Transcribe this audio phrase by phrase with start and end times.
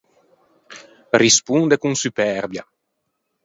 [1.23, 2.63] Risponde con superbia.